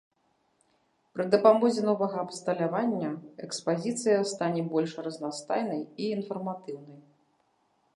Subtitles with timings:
[1.17, 3.11] Пры дапамозе новага абсталявання
[3.49, 7.01] экспазіцыя стане больш разнастайнай і інфарматыўнай.